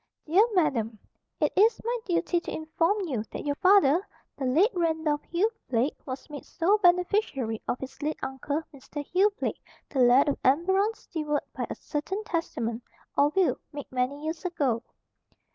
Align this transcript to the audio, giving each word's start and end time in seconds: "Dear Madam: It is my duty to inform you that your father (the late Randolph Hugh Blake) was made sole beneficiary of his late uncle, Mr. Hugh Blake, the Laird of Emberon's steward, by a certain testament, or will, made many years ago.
"Dear 0.25 0.43
Madam: 0.53 0.97
It 1.39 1.53
is 1.55 1.79
my 1.83 1.95
duty 2.05 2.39
to 2.39 2.51
inform 2.51 3.01
you 3.01 3.23
that 3.29 3.45
your 3.45 3.53
father 3.57 4.01
(the 4.35 4.45
late 4.45 4.71
Randolph 4.73 5.21
Hugh 5.25 5.51
Blake) 5.69 5.95
was 6.07 6.27
made 6.27 6.43
sole 6.43 6.79
beneficiary 6.79 7.61
of 7.67 7.77
his 7.77 8.01
late 8.01 8.17
uncle, 8.23 8.63
Mr. 8.73 9.05
Hugh 9.05 9.29
Blake, 9.39 9.61
the 9.89 9.99
Laird 9.99 10.27
of 10.27 10.39
Emberon's 10.43 10.97
steward, 10.97 11.43
by 11.55 11.67
a 11.69 11.75
certain 11.75 12.23
testament, 12.23 12.83
or 13.15 13.27
will, 13.35 13.59
made 13.71 13.91
many 13.91 14.23
years 14.25 14.43
ago. 14.43 14.81